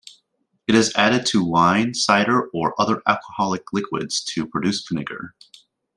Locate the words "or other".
2.55-3.03